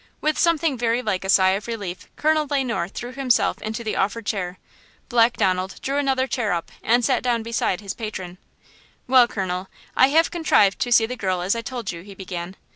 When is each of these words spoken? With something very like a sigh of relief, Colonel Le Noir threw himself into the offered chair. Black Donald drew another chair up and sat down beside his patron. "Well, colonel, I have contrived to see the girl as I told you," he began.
With 0.19 0.39
something 0.39 0.79
very 0.79 1.03
like 1.03 1.23
a 1.23 1.29
sigh 1.29 1.51
of 1.51 1.67
relief, 1.67 2.09
Colonel 2.15 2.47
Le 2.49 2.63
Noir 2.63 2.87
threw 2.87 3.11
himself 3.13 3.61
into 3.61 3.83
the 3.83 3.95
offered 3.95 4.25
chair. 4.25 4.57
Black 5.09 5.37
Donald 5.37 5.79
drew 5.83 5.97
another 5.99 6.25
chair 6.25 6.53
up 6.53 6.71
and 6.81 7.05
sat 7.05 7.21
down 7.21 7.43
beside 7.43 7.81
his 7.81 7.93
patron. 7.93 8.39
"Well, 9.05 9.27
colonel, 9.27 9.67
I 9.95 10.07
have 10.07 10.31
contrived 10.31 10.79
to 10.79 10.91
see 10.91 11.05
the 11.05 11.15
girl 11.15 11.41
as 11.43 11.55
I 11.55 11.61
told 11.61 11.91
you," 11.91 12.01
he 12.01 12.15
began. 12.15 12.55